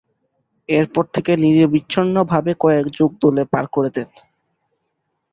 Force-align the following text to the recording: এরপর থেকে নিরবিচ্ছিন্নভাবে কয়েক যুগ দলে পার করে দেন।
এরপর 0.69 1.03
থেকে 1.13 1.31
নিরবিচ্ছিন্নভাবে 1.37 2.51
কয়েক 2.59 2.85
যুগ 2.97 3.11
দলে 3.21 3.43
পার 3.51 3.65
করে 3.67 3.89
দেন। 3.95 4.09